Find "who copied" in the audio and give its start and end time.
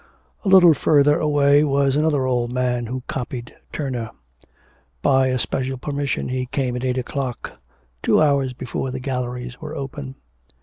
2.87-3.53